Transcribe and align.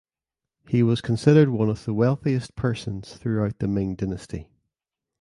He 0.67 0.81
was 0.81 0.99
considered 0.99 1.49
one 1.49 1.69
of 1.69 1.85
the 1.85 1.93
wealthiest 1.93 2.55
persons 2.55 3.13
throughout 3.13 3.59
the 3.59 3.67
Ming 3.67 3.93
Dynasty. 3.93 4.49